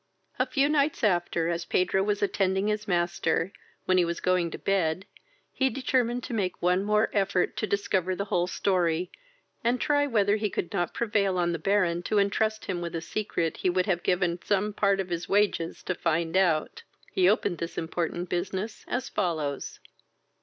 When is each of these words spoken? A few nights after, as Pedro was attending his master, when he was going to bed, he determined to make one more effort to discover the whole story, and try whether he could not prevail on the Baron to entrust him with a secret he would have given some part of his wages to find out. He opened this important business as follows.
A 0.39 0.47
few 0.47 0.67
nights 0.67 1.03
after, 1.03 1.47
as 1.47 1.63
Pedro 1.65 2.01
was 2.01 2.23
attending 2.23 2.69
his 2.69 2.87
master, 2.87 3.53
when 3.85 3.99
he 3.99 4.03
was 4.03 4.19
going 4.19 4.49
to 4.49 4.57
bed, 4.57 5.05
he 5.53 5.69
determined 5.69 6.23
to 6.23 6.33
make 6.33 6.59
one 6.59 6.83
more 6.83 7.11
effort 7.13 7.55
to 7.57 7.67
discover 7.67 8.15
the 8.15 8.25
whole 8.25 8.47
story, 8.47 9.11
and 9.63 9.79
try 9.79 10.07
whether 10.07 10.37
he 10.37 10.49
could 10.49 10.73
not 10.73 10.95
prevail 10.95 11.37
on 11.37 11.51
the 11.53 11.59
Baron 11.59 12.01
to 12.01 12.17
entrust 12.17 12.65
him 12.65 12.81
with 12.81 12.95
a 12.95 12.99
secret 13.01 13.57
he 13.57 13.69
would 13.69 13.85
have 13.85 14.01
given 14.01 14.41
some 14.41 14.73
part 14.73 14.99
of 14.99 15.09
his 15.09 15.29
wages 15.29 15.83
to 15.83 15.93
find 15.93 16.35
out. 16.35 16.81
He 17.13 17.29
opened 17.29 17.59
this 17.59 17.77
important 17.77 18.27
business 18.27 18.85
as 18.87 19.07
follows. 19.07 19.79